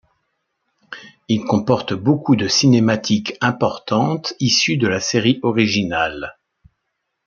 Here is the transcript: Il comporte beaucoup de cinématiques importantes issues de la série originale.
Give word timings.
Il 1.27 1.45
comporte 1.45 1.93
beaucoup 1.93 2.35
de 2.35 2.47
cinématiques 2.47 3.33
importantes 3.39 4.33
issues 4.39 4.77
de 4.77 4.87
la 4.87 4.99
série 4.99 5.39
originale. 5.43 6.39